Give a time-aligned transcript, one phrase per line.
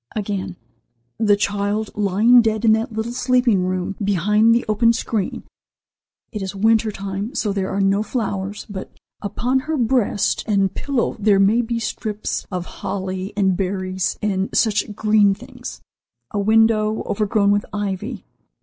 [0.15, 0.55] Again:
[1.19, 5.43] "The child lying dead in the little sleeping room, behind the open screen.
[6.31, 8.89] It is winter time, so there are no flowers, but
[9.21, 14.91] upon her breast and pillow there may be strips of holly and berries and such
[14.95, 15.81] green things.
[16.31, 18.25] A window, overgrown with ivy.